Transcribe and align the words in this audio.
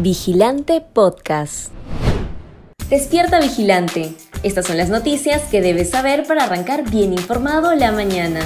Vigilante 0.00 0.80
Podcast. 0.80 1.72
Despierta 2.90 3.38
Vigilante. 3.38 4.12
Estas 4.42 4.66
son 4.66 4.76
las 4.76 4.90
noticias 4.90 5.48
que 5.50 5.60
debes 5.60 5.90
saber 5.90 6.26
para 6.26 6.44
arrancar 6.44 6.90
bien 6.90 7.12
informado 7.12 7.72
la 7.76 7.92
mañana. 7.92 8.40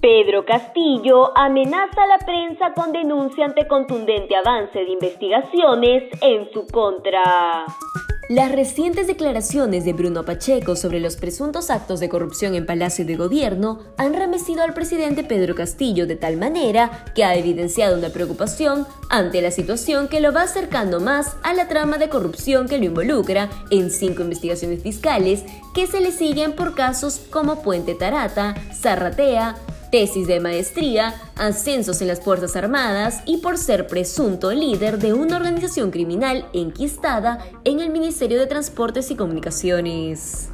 Pedro 0.00 0.46
Castillo 0.46 1.36
amenaza 1.36 2.02
a 2.02 2.06
la 2.06 2.18
prensa 2.24 2.72
con 2.72 2.92
denuncia 2.92 3.44
ante 3.44 3.68
contundente 3.68 4.34
avance 4.34 4.78
de 4.78 4.90
investigaciones 4.90 6.04
en 6.22 6.50
su 6.52 6.66
contra. 6.66 7.66
Las 8.28 8.50
recientes 8.50 9.06
declaraciones 9.06 9.84
de 9.84 9.92
Bruno 9.92 10.24
Pacheco 10.24 10.74
sobre 10.74 10.98
los 10.98 11.14
presuntos 11.14 11.70
actos 11.70 12.00
de 12.00 12.08
corrupción 12.08 12.56
en 12.56 12.66
Palacio 12.66 13.04
de 13.04 13.14
Gobierno 13.14 13.78
han 13.98 14.14
remecido 14.14 14.64
al 14.64 14.74
presidente 14.74 15.22
Pedro 15.22 15.54
Castillo 15.54 16.08
de 16.08 16.16
tal 16.16 16.36
manera 16.36 17.04
que 17.14 17.22
ha 17.22 17.36
evidenciado 17.36 17.96
una 17.96 18.08
preocupación 18.08 18.84
ante 19.10 19.40
la 19.40 19.52
situación 19.52 20.08
que 20.08 20.18
lo 20.18 20.32
va 20.32 20.42
acercando 20.42 20.98
más 20.98 21.36
a 21.44 21.54
la 21.54 21.68
trama 21.68 21.98
de 21.98 22.08
corrupción 22.08 22.66
que 22.66 22.78
lo 22.78 22.86
involucra 22.86 23.48
en 23.70 23.92
cinco 23.92 24.22
investigaciones 24.22 24.82
fiscales 24.82 25.44
que 25.72 25.86
se 25.86 26.00
le 26.00 26.10
siguen 26.10 26.56
por 26.56 26.74
casos 26.74 27.20
como 27.30 27.62
Puente 27.62 27.94
Tarata, 27.94 28.56
Zarratea, 28.74 29.54
tesis 29.90 30.26
de 30.26 30.40
maestría, 30.40 31.14
ascensos 31.36 32.00
en 32.00 32.08
las 32.08 32.20
Fuerzas 32.20 32.56
Armadas 32.56 33.22
y 33.26 33.38
por 33.38 33.58
ser 33.58 33.86
presunto 33.86 34.52
líder 34.52 34.98
de 34.98 35.12
una 35.12 35.36
organización 35.36 35.90
criminal 35.90 36.46
enquistada 36.52 37.44
en 37.64 37.80
el 37.80 37.90
Ministerio 37.90 38.38
de 38.38 38.46
Transportes 38.46 39.10
y 39.10 39.16
Comunicaciones. 39.16 40.50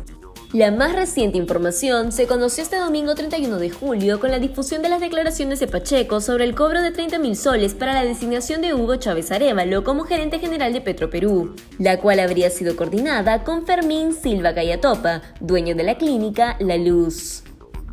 La 0.52 0.70
más 0.70 0.94
reciente 0.94 1.38
información 1.38 2.12
se 2.12 2.26
conoció 2.26 2.62
este 2.62 2.76
domingo 2.76 3.14
31 3.14 3.58
de 3.58 3.70
julio 3.70 4.20
con 4.20 4.30
la 4.30 4.38
difusión 4.38 4.82
de 4.82 4.90
las 4.90 5.00
declaraciones 5.00 5.60
de 5.60 5.66
Pacheco 5.66 6.20
sobre 6.20 6.44
el 6.44 6.54
cobro 6.54 6.82
de 6.82 6.90
30 6.90 7.18
mil 7.20 7.36
soles 7.36 7.72
para 7.72 7.94
la 7.94 8.04
designación 8.04 8.60
de 8.60 8.74
Hugo 8.74 8.96
Chávez 8.96 9.32
Arevalo 9.32 9.82
como 9.82 10.04
gerente 10.04 10.40
general 10.40 10.74
de 10.74 10.82
Petroperú, 10.82 11.56
la 11.78 11.98
cual 12.00 12.20
habría 12.20 12.50
sido 12.50 12.76
coordinada 12.76 13.44
con 13.44 13.64
Fermín 13.64 14.12
Silva 14.12 14.52
Gayatopa, 14.52 15.22
dueño 15.40 15.74
de 15.74 15.84
la 15.84 15.96
clínica 15.96 16.58
La 16.60 16.76
Luz. 16.76 17.44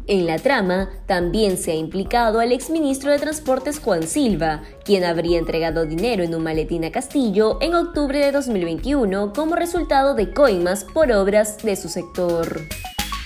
En 0.09 0.25
la 0.25 0.39
trama 0.39 0.89
también 1.05 1.55
se 1.55 1.71
ha 1.71 1.75
implicado 1.75 2.39
al 2.39 2.52
exministro 2.52 3.11
de 3.11 3.19
Transportes 3.19 3.79
Juan 3.79 4.07
Silva, 4.07 4.63
quien 4.83 5.03
habría 5.03 5.38
entregado 5.38 5.85
dinero 5.85 6.23
en 6.23 6.33
un 6.33 6.41
maletín 6.41 6.83
a 6.83 6.91
Castillo 6.91 7.59
en 7.61 7.75
octubre 7.75 8.17
de 8.17 8.31
2021 8.31 9.33
como 9.33 9.55
resultado 9.55 10.15
de 10.15 10.33
coimas 10.33 10.83
por 10.83 11.11
obras 11.11 11.59
de 11.61 11.75
su 11.75 11.89
sector. 11.89 12.59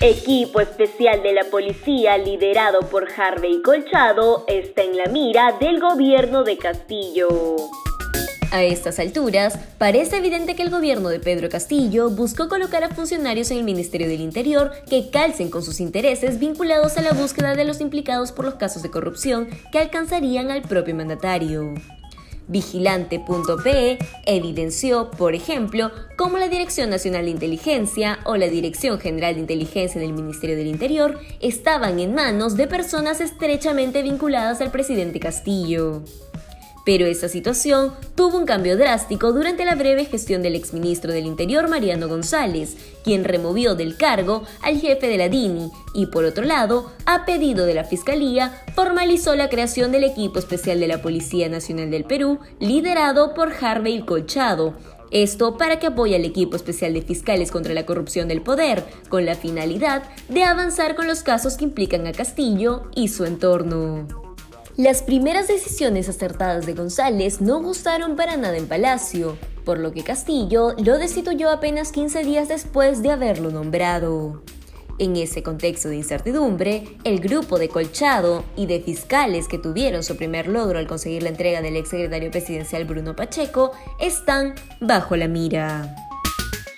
Equipo 0.01 0.59
especial 0.59 1.23
de 1.23 1.31
la 1.31 1.45
policía 1.45 2.17
liderado 2.17 2.81
por 2.81 3.07
Harvey 3.15 3.61
Colchado 3.61 4.43
está 4.49 4.83
en 4.83 4.97
la 4.97 5.05
mira 5.05 5.55
del 5.61 5.79
gobierno 5.79 6.43
de 6.43 6.57
Castillo. 6.57 7.29
A 8.53 8.61
estas 8.61 8.99
alturas, 8.99 9.57
parece 9.79 10.17
evidente 10.17 10.53
que 10.53 10.61
el 10.61 10.69
gobierno 10.69 11.09
de 11.09 11.19
Pedro 11.19 11.49
Castillo 11.49 12.11
buscó 12.11 12.49
colocar 12.49 12.83
a 12.83 12.89
funcionarios 12.89 13.49
en 13.49 13.57
el 13.57 13.63
Ministerio 13.63 14.07
del 14.07 14.21
Interior 14.21 14.71
que 14.87 15.09
calcen 15.09 15.49
con 15.49 15.63
sus 15.63 15.79
intereses 15.79 16.37
vinculados 16.37 16.95
a 16.97 17.01
la 17.01 17.13
búsqueda 17.13 17.55
de 17.55 17.65
los 17.65 17.81
implicados 17.81 18.31
por 18.31 18.45
los 18.45 18.53
casos 18.53 18.83
de 18.83 18.91
corrupción 18.91 19.47
que 19.71 19.79
alcanzarían 19.79 20.51
al 20.51 20.61
propio 20.61 20.93
mandatario. 20.93 21.73
Vigilante.pe 22.47 23.97
evidenció, 24.27 25.09
por 25.09 25.33
ejemplo, 25.33 25.89
cómo 26.15 26.37
la 26.37 26.47
Dirección 26.47 26.91
Nacional 26.91 27.25
de 27.25 27.31
Inteligencia 27.31 28.19
o 28.23 28.37
la 28.37 28.49
Dirección 28.49 28.99
General 28.99 29.33
de 29.33 29.41
Inteligencia 29.41 29.99
del 29.99 30.13
Ministerio 30.13 30.55
del 30.55 30.67
Interior 30.67 31.19
estaban 31.39 31.99
en 31.99 32.13
manos 32.13 32.55
de 32.55 32.67
personas 32.67 33.19
estrechamente 33.19 34.03
vinculadas 34.03 34.61
al 34.61 34.69
presidente 34.69 35.19
Castillo. 35.19 36.03
Pero 36.85 37.05
esa 37.05 37.29
situación 37.29 37.93
tuvo 38.15 38.37
un 38.37 38.45
cambio 38.45 38.77
drástico 38.77 39.31
durante 39.31 39.63
la 39.63 39.75
breve 39.75 40.05
gestión 40.05 40.41
del 40.41 40.55
exministro 40.55 41.13
del 41.13 41.25
Interior 41.25 41.69
Mariano 41.69 42.09
González, 42.09 42.75
quien 43.03 43.23
removió 43.23 43.75
del 43.75 43.95
cargo 43.95 44.43
al 44.61 44.79
jefe 44.79 45.07
de 45.07 45.17
la 45.17 45.29
DINI 45.29 45.71
y 45.93 46.07
por 46.07 46.25
otro 46.25 46.43
lado, 46.43 46.91
a 47.05 47.25
pedido 47.25 47.65
de 47.65 47.73
la 47.73 47.85
Fiscalía, 47.85 48.61
formalizó 48.75 49.35
la 49.35 49.49
creación 49.49 49.91
del 49.91 50.03
equipo 50.03 50.39
especial 50.39 50.79
de 50.79 50.87
la 50.87 51.01
Policía 51.01 51.47
Nacional 51.47 51.89
del 51.89 52.03
Perú, 52.03 52.39
liderado 52.59 53.33
por 53.33 53.53
Harvey 53.53 54.01
Colchado, 54.01 54.73
esto 55.11 55.57
para 55.57 55.77
que 55.77 55.87
apoye 55.87 56.15
al 56.15 56.25
equipo 56.25 56.55
especial 56.55 56.93
de 56.93 57.03
fiscales 57.03 57.51
contra 57.51 57.75
la 57.75 57.85
corrupción 57.85 58.27
del 58.27 58.41
poder, 58.41 58.83
con 59.09 59.25
la 59.25 59.35
finalidad 59.35 60.03
de 60.27 60.43
avanzar 60.43 60.95
con 60.95 61.07
los 61.07 61.21
casos 61.21 61.55
que 61.55 61.65
implican 61.65 62.07
a 62.07 62.13
Castillo 62.13 62.89
y 62.95 63.09
su 63.09 63.23
entorno. 63.23 64.22
Las 64.77 65.03
primeras 65.03 65.47
decisiones 65.47 66.09
acertadas 66.09 66.65
de 66.65 66.73
González 66.73 67.41
no 67.41 67.61
gustaron 67.61 68.15
para 68.15 68.37
nada 68.37 68.57
en 68.57 68.67
Palacio, 68.67 69.37
por 69.65 69.77
lo 69.77 69.91
que 69.91 70.03
Castillo 70.03 70.73
lo 70.83 70.97
destituyó 70.97 71.51
apenas 71.51 71.91
15 71.91 72.23
días 72.23 72.47
después 72.47 73.03
de 73.03 73.11
haberlo 73.11 73.51
nombrado. 73.51 74.41
En 74.97 75.15
ese 75.15 75.43
contexto 75.43 75.89
de 75.89 75.97
incertidumbre, 75.97 76.97
el 77.03 77.19
grupo 77.19 77.59
de 77.59 77.69
Colchado 77.69 78.43
y 78.55 78.65
de 78.65 78.79
fiscales 78.79 79.47
que 79.47 79.59
tuvieron 79.59 80.01
su 80.01 80.17
primer 80.17 80.47
logro 80.47 80.79
al 80.79 80.87
conseguir 80.87 81.21
la 81.21 81.29
entrega 81.29 81.61
del 81.61 81.77
exsecretario 81.77 82.31
presidencial 82.31 82.85
Bruno 82.85 83.15
Pacheco 83.15 83.73
están 83.99 84.55
bajo 84.81 85.15
la 85.15 85.27
mira. 85.27 85.95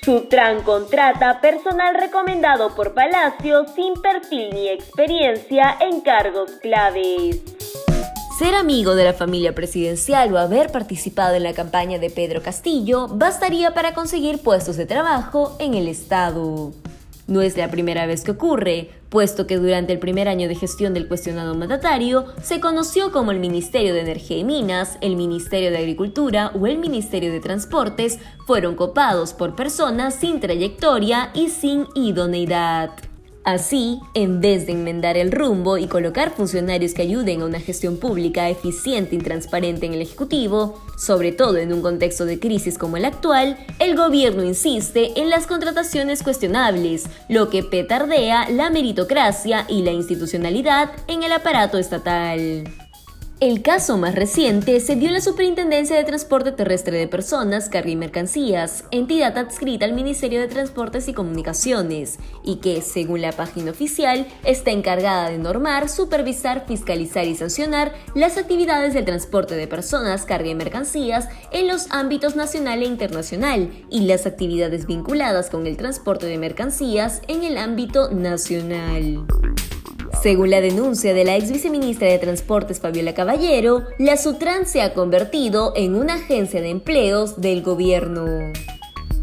Sutran 0.03 0.63
contrata 0.63 1.39
personal 1.39 1.95
recomendado 1.95 2.75
por 2.75 2.93
Palacio 2.93 3.65
sin 3.73 3.93
perfil 4.01 4.49
ni 4.53 4.67
experiencia 4.67 5.77
en 5.79 6.01
cargos 6.01 6.51
claves. 6.61 7.41
Ser 8.37 8.53
amigo 8.53 8.95
de 8.95 9.05
la 9.05 9.13
familia 9.13 9.55
presidencial 9.55 10.33
o 10.33 10.37
haber 10.37 10.69
participado 10.69 11.35
en 11.35 11.43
la 11.43 11.53
campaña 11.53 11.99
de 11.99 12.09
Pedro 12.09 12.43
Castillo 12.43 13.07
bastaría 13.07 13.73
para 13.73 13.93
conseguir 13.93 14.39
puestos 14.39 14.75
de 14.75 14.85
trabajo 14.85 15.55
en 15.57 15.73
el 15.73 15.87
Estado. 15.87 16.73
No 17.27 17.41
es 17.41 17.55
la 17.55 17.71
primera 17.71 18.05
vez 18.05 18.25
que 18.25 18.31
ocurre, 18.31 18.89
puesto 19.07 19.47
que 19.47 19.55
durante 19.55 19.93
el 19.93 19.99
primer 19.99 20.27
año 20.27 20.49
de 20.49 20.55
gestión 20.55 20.93
del 20.93 21.07
cuestionado 21.07 21.55
mandatario 21.55 22.25
se 22.43 22.59
conoció 22.59 23.13
como 23.13 23.31
el 23.31 23.39
Ministerio 23.39 23.93
de 23.93 24.01
Energía 24.01 24.39
y 24.39 24.43
Minas, 24.43 24.97
el 24.99 25.15
Ministerio 25.15 25.71
de 25.71 25.77
Agricultura 25.77 26.51
o 26.59 26.67
el 26.67 26.77
Ministerio 26.77 27.31
de 27.31 27.39
Transportes 27.39 28.19
fueron 28.45 28.75
copados 28.75 29.33
por 29.33 29.55
personas 29.55 30.13
sin 30.13 30.41
trayectoria 30.41 31.31
y 31.33 31.47
sin 31.51 31.87
idoneidad. 31.95 32.91
Así, 33.45 34.01
en 34.15 34.41
vez 34.41 34.65
de 34.65 34.73
enmendar 34.73 35.17
el 35.17 35.31
rumbo 35.31 35.77
y 35.77 35.85
colocar 35.85 36.31
funcionarios 36.31 36.95
que 36.95 37.03
ayuden 37.03 37.41
a 37.41 37.45
una 37.45 37.59
gestión 37.59 37.97
pública 37.97 38.49
eficiente 38.49 39.15
y 39.15 39.19
transparente 39.19 39.85
en 39.85 39.93
el 39.93 40.01
Ejecutivo, 40.01 40.81
sobre 40.97 41.31
todo 41.31 41.57
en 41.57 41.71
un 41.71 41.83
contexto 41.83 42.25
de 42.25 42.39
crisis 42.39 42.79
como 42.79 42.97
el 42.97 43.05
actual, 43.05 43.55
el 43.77 43.95
gobierno 43.95 44.43
insiste 44.43 45.21
en 45.21 45.29
las 45.29 45.45
contrataciones 45.45 46.23
cuestionables, 46.23 47.05
lo 47.29 47.51
que 47.51 47.61
petardea 47.61 48.49
la 48.49 48.71
meritocracia 48.71 49.65
y 49.69 49.83
la 49.83 49.91
institucionalidad 49.91 50.89
en 51.07 51.21
el 51.21 51.31
aparato 51.31 51.77
estatal. 51.77 52.63
El 53.41 53.61
caso 53.61 53.97
más 53.97 54.15
reciente 54.15 54.79
se 54.79 54.95
dio 54.95 55.09
en 55.09 55.15
la 55.15 55.19
Superintendencia 55.19 55.97
de 55.97 56.05
Transporte 56.05 56.53
Terrestre 56.53 56.97
de 56.97 57.09
Personas, 57.09 57.67
Carga 57.67 57.89
y 57.89 57.97
Mercancías, 57.97 58.85
entidad 58.91 59.37
adscrita 59.37 59.83
al 59.83 59.91
Ministerio 59.91 60.39
de 60.39 60.47
Transportes 60.47 61.09
y 61.09 61.13
Comunicaciones, 61.13 62.17
y 62.45 62.61
que, 62.61 62.81
según 62.81 63.21
la 63.21 63.33
página 63.33 63.71
oficial, 63.71 64.25
está 64.45 64.71
encargada 64.71 65.29
de 65.29 65.37
normar, 65.37 65.89
supervisar, 65.89 66.63
fiscalizar 66.65 67.25
y 67.25 67.35
sancionar 67.35 67.93
las 68.13 68.37
actividades 68.37 68.93
del 68.93 69.03
transporte 69.03 69.55
de 69.55 69.67
personas, 69.67 70.23
carga 70.23 70.51
y 70.51 70.55
mercancías 70.55 71.27
en 71.51 71.67
los 71.67 71.91
ámbitos 71.91 72.37
nacional 72.37 72.83
e 72.83 72.85
internacional, 72.85 73.69
y 73.89 74.05
las 74.05 74.25
actividades 74.25 74.87
vinculadas 74.87 75.49
con 75.49 75.67
el 75.67 75.75
transporte 75.75 76.25
de 76.25 76.37
mercancías 76.37 77.21
en 77.27 77.43
el 77.43 77.57
ámbito 77.57 78.11
nacional. 78.11 79.25
Según 80.25 80.49
la 80.49 80.59
denuncia 80.59 81.13
de 81.13 81.23
la 81.23 81.35
ex 81.35 81.51
viceministra 81.51 82.07
de 82.07 82.17
Transportes 82.17 82.79
Fabiola 82.79 83.13
Caballero, 83.13 83.83
la 83.99 84.17
Sutran 84.17 84.65
se 84.65 84.81
ha 84.81 84.95
convertido 84.95 85.71
en 85.75 85.93
una 85.93 86.15
agencia 86.15 86.63
de 86.63 86.71
empleos 86.71 87.39
del 87.41 87.61
gobierno. 87.61 88.25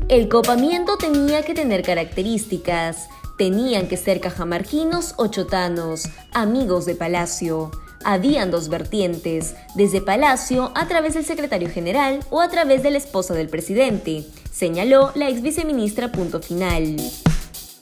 El 0.09 0.29
copamiento 0.29 0.99
tenía 0.99 1.43
que 1.43 1.55
tener 1.55 1.83
características. 1.83 3.09
Tenían 3.37 3.89
que 3.89 3.97
ser 3.97 4.21
cajamarquinos 4.21 5.15
o 5.17 5.27
chotanos, 5.27 6.05
amigos 6.31 6.87
de 6.87 6.95
Palacio. 6.95 7.73
Habían 8.05 8.53
dos 8.53 8.69
vertientes, 8.69 9.57
desde 9.75 10.03
Palacio 10.03 10.71
a 10.77 10.87
través 10.87 11.15
del 11.15 11.25
secretario 11.25 11.69
general 11.69 12.21
o 12.31 12.41
a 12.41 12.49
través 12.49 12.85
de 12.85 12.93
la 12.93 12.99
esposa 12.99 13.35
del 13.35 13.49
presidente, 13.49 14.25
señaló 14.53 15.11
la 15.17 15.29
ex 15.29 15.43
viceministra 15.43 16.13
punto 16.13 16.41
final. 16.41 16.97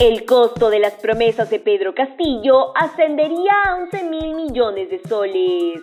El 0.01 0.25
costo 0.25 0.71
de 0.71 0.79
las 0.79 0.95
promesas 0.95 1.51
de 1.51 1.59
Pedro 1.59 1.95
Castillo 1.95 2.75
ascendería 2.75 3.53
a 3.67 3.77
11 3.83 4.05
mil 4.05 4.35
millones 4.35 4.89
de 4.89 4.99
soles. 5.07 5.83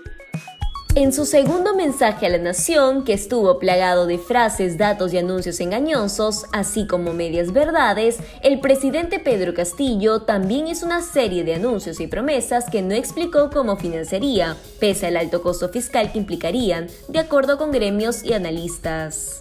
En 0.96 1.14
su 1.14 1.24
segundo 1.24 1.76
mensaje 1.76 2.26
a 2.26 2.30
la 2.30 2.40
nación, 2.40 3.04
que 3.04 3.14
estuvo 3.14 3.60
plagado 3.60 4.08
de 4.08 4.18
frases, 4.18 4.80
datos 4.80 5.14
y 5.14 5.20
anuncios 5.20 5.60
engañosos, 5.60 6.46
así 6.52 6.88
como 6.88 7.14
medias 7.14 7.54
verdades, 7.54 8.18
el 8.42 8.60
presidente 8.60 9.20
Pedro 9.20 9.54
Castillo 9.54 10.24
también 10.24 10.66
hizo 10.66 10.88
una 10.88 11.04
serie 11.04 11.44
de 11.44 11.54
anuncios 11.54 12.00
y 12.00 12.08
promesas 12.08 12.72
que 12.72 12.82
no 12.82 12.96
explicó 12.96 13.52
cómo 13.52 13.78
financiaría, 13.78 14.58
pese 14.80 15.06
al 15.06 15.18
alto 15.18 15.44
costo 15.44 15.70
fiscal 15.70 16.12
que 16.12 16.18
implicarían, 16.18 16.88
de 17.08 17.20
acuerdo 17.20 17.60
con 17.60 17.72
gremios 17.72 18.24
y 18.24 18.34
analistas. 18.34 19.38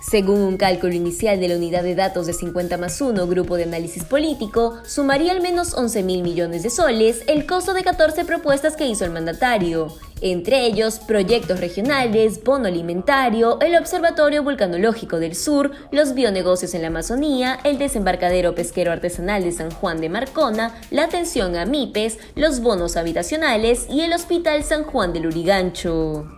Según 0.00 0.40
un 0.40 0.56
cálculo 0.56 0.92
inicial 0.92 1.40
de 1.40 1.48
la 1.48 1.56
unidad 1.56 1.82
de 1.82 1.94
datos 1.94 2.26
de 2.26 2.32
50 2.32 2.78
más 2.78 3.00
1, 3.00 3.26
Grupo 3.26 3.56
de 3.56 3.64
Análisis 3.64 4.04
Político, 4.04 4.78
sumaría 4.86 5.32
al 5.32 5.42
menos 5.42 5.74
11 5.74 6.02
mil 6.04 6.22
millones 6.22 6.62
de 6.62 6.70
soles 6.70 7.22
el 7.26 7.46
costo 7.46 7.74
de 7.74 7.82
14 7.82 8.24
propuestas 8.24 8.76
que 8.76 8.86
hizo 8.86 9.04
el 9.04 9.10
mandatario, 9.10 9.92
entre 10.20 10.66
ellos 10.66 10.98
proyectos 11.00 11.60
regionales, 11.60 12.42
bono 12.42 12.68
alimentario, 12.68 13.58
el 13.60 13.76
Observatorio 13.76 14.42
Vulcanológico 14.42 15.18
del 15.18 15.34
Sur, 15.34 15.72
los 15.90 16.14
bionegocios 16.14 16.74
en 16.74 16.82
la 16.82 16.88
Amazonía, 16.88 17.58
el 17.64 17.78
desembarcadero 17.78 18.54
pesquero 18.54 18.92
artesanal 18.92 19.42
de 19.42 19.52
San 19.52 19.70
Juan 19.70 20.00
de 20.00 20.08
Marcona, 20.08 20.74
la 20.90 21.04
atención 21.04 21.56
a 21.56 21.66
MIPES, 21.66 22.18
los 22.36 22.60
bonos 22.60 22.96
habitacionales 22.96 23.86
y 23.90 24.00
el 24.02 24.12
Hospital 24.12 24.62
San 24.64 24.84
Juan 24.84 25.12
del 25.12 25.26
Urigancho. 25.26 26.37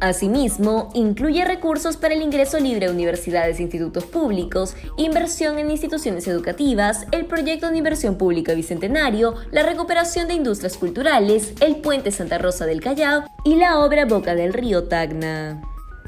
Asimismo, 0.00 0.90
incluye 0.94 1.44
recursos 1.44 1.96
para 1.96 2.14
el 2.14 2.20
ingreso 2.20 2.58
libre 2.58 2.86
a 2.86 2.90
universidades 2.90 3.58
e 3.58 3.62
institutos 3.62 4.04
públicos, 4.04 4.74
inversión 4.98 5.58
en 5.58 5.70
instituciones 5.70 6.28
educativas, 6.28 7.06
el 7.12 7.24
proyecto 7.24 7.70
de 7.70 7.78
inversión 7.78 8.16
pública 8.16 8.52
bicentenario, 8.52 9.34
la 9.52 9.62
recuperación 9.62 10.28
de 10.28 10.34
industrias 10.34 10.76
culturales, 10.76 11.54
el 11.60 11.76
puente 11.76 12.10
Santa 12.10 12.36
Rosa 12.36 12.66
del 12.66 12.82
Callao 12.82 13.24
y 13.44 13.56
la 13.56 13.80
obra 13.80 14.04
Boca 14.04 14.34
del 14.34 14.52
Río 14.52 14.84
Tacna. 14.84 15.62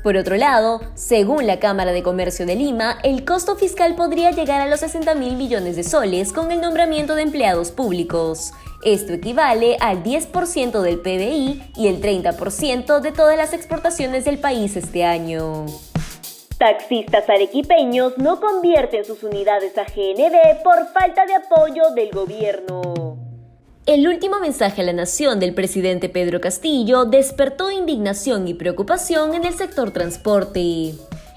Por 0.09 0.17
otro 0.17 0.37
lado, 0.37 0.81
según 0.95 1.47
la 1.47 1.61
Cámara 1.61 1.93
de 1.93 2.03
Comercio 2.03 2.47
de 2.47 2.57
Lima, 2.57 2.97
el 3.03 3.27
costo 3.27 3.57
fiscal 3.57 3.95
podría 3.95 4.31
llegar 4.31 4.63
a 4.63 4.67
los 4.67 4.81
60 4.81 5.15
mil 5.17 5.37
millones 5.37 5.77
de 5.77 5.85
soles 5.85 6.33
con 6.33 6.51
el 6.51 6.63
nombramiento 6.63 7.15
de 7.15 7.21
empleados 7.21 7.73
públicos. 7.73 8.53
Esto 8.83 9.13
equivale 9.13 9.77
al 9.81 10.03
10% 10.03 10.81
del 10.81 11.01
PBI 11.01 11.73
y 11.77 11.89
el 11.89 12.01
30% 12.01 13.01
de 13.01 13.13
todas 13.13 13.37
las 13.37 13.53
exportaciones 13.53 14.25
del 14.25 14.39
país 14.39 14.77
este 14.77 15.05
año. 15.05 15.67
Taxistas 16.57 17.29
arequipeños 17.29 18.17
no 18.17 18.41
convierten 18.41 19.05
sus 19.05 19.23
unidades 19.23 19.77
a 19.77 19.85
GNB 19.85 20.63
por 20.65 20.87
falta 20.87 21.27
de 21.27 21.35
apoyo 21.35 21.91
del 21.95 22.11
gobierno. 22.13 23.08
El 23.89 24.07
último 24.07 24.39
mensaje 24.39 24.83
a 24.83 24.85
la 24.85 24.93
nación 24.93 25.41
del 25.41 25.55
presidente 25.55 26.11
Pedro 26.11 26.43
Castillo 26.43 27.07
despertó 27.07 27.71
indignación 27.71 28.47
y 28.47 28.53
preocupación 28.53 29.33
en 29.33 29.47
el 29.47 29.55
sector 29.55 29.93
transporte. 29.93 30.93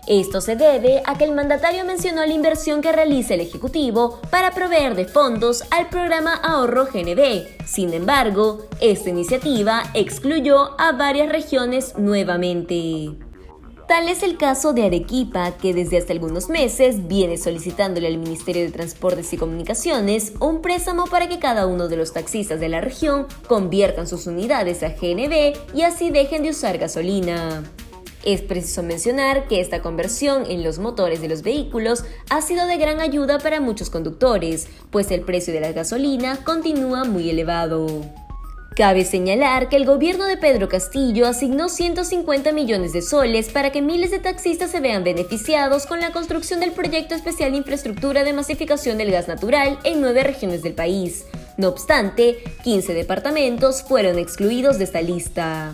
Esto 0.06 0.42
se 0.42 0.58
debe 0.58 1.02
a 1.06 1.18
que 1.18 1.24
el 1.24 1.32
mandatario 1.32 1.86
mencionó 1.86 2.26
la 2.26 2.34
inversión 2.34 2.82
que 2.82 2.92
realiza 2.92 3.36
el 3.36 3.40
Ejecutivo 3.40 4.20
para 4.30 4.52
proveer 4.52 4.96
de 4.96 5.06
fondos 5.06 5.64
al 5.72 5.88
programa 5.88 6.34
Ahorro 6.34 6.88
GNB. 6.88 7.46
Sin 7.66 7.94
embargo, 7.94 8.66
esta 8.82 9.10
iniciativa 9.10 9.84
excluyó 9.94 10.78
a 10.78 10.92
varias 10.92 11.30
regiones 11.30 11.98
nuevamente. 11.98 13.31
Tal 13.92 14.08
es 14.08 14.24
el 14.24 14.38
caso 14.38 14.72
de 14.72 14.86
Arequipa, 14.86 15.58
que 15.58 15.74
desde 15.74 15.98
hace 15.98 16.14
algunos 16.14 16.48
meses 16.48 17.10
viene 17.10 17.36
solicitándole 17.36 18.08
al 18.08 18.20
Ministerio 18.20 18.64
de 18.64 18.72
Transportes 18.72 19.34
y 19.34 19.38
Comunicaciones 19.38 20.32
un 20.40 20.62
préstamo 20.62 21.08
para 21.08 21.28
que 21.28 21.40
cada 21.40 21.68
uno 21.68 21.90
de 21.90 21.98
los 21.98 22.14
taxistas 22.14 22.62
de 22.62 22.70
la 22.70 22.80
región 22.80 23.28
conviertan 23.50 24.08
sus 24.08 24.28
unidades 24.28 24.82
a 24.84 24.92
GNB 24.92 25.76
y 25.76 25.82
así 25.82 26.10
dejen 26.10 26.44
de 26.44 26.52
usar 26.52 26.78
gasolina. 26.78 27.66
Es 28.24 28.40
preciso 28.42 28.82
mencionar 28.82 29.50
que 29.50 29.60
esta 29.60 29.82
conversión 29.82 30.46
en 30.50 30.64
los 30.64 30.80
motores 30.80 31.20
de 31.20 31.28
los 31.28 31.42
vehículos 31.42 32.06
ha 32.30 32.42
sido 32.42 32.68
de 32.68 32.78
gran 32.78 33.02
ayuda 33.02 33.40
para 33.40 33.60
muchos 33.60 33.90
conductores, 33.90 34.70
pues 34.90 35.12
el 35.12 35.20
precio 35.24 35.54
de 35.54 35.60
la 35.60 35.74
gasolina 35.74 36.42
continúa 36.46 37.04
muy 37.04 37.30
elevado. 37.30 38.06
Cabe 38.76 39.04
señalar 39.04 39.68
que 39.68 39.76
el 39.76 39.86
gobierno 39.86 40.24
de 40.26 40.38
Pedro 40.38 40.70
Castillo 40.70 41.28
asignó 41.28 41.68
150 41.68 42.54
millones 42.54 42.94
de 42.94 43.02
soles 43.02 43.50
para 43.50 43.70
que 43.74 43.82
miles 43.82 44.12
de 44.12 44.20
taxistas 44.20 44.72
se 44.72 44.80
vean 44.80 45.04
beneficiados 45.04 45.86
con 45.86 46.00
la 46.00 46.14
construcción 46.14 46.62
del 46.62 46.72
proyecto 46.72 47.14
especial 47.14 47.52
de 47.52 47.58
infraestructura 47.58 48.24
de 48.24 48.32
masificación 48.32 48.98
del 48.98 49.12
gas 49.12 49.28
natural 49.28 49.78
en 49.84 50.00
nueve 50.00 50.24
regiones 50.24 50.64
del 50.64 50.74
país. 50.74 51.26
No 51.58 51.68
obstante, 51.68 52.38
15 52.64 52.94
departamentos 52.94 53.84
fueron 53.84 54.18
excluidos 54.18 54.78
de 54.78 54.86
esta 54.86 55.02
lista. 55.02 55.74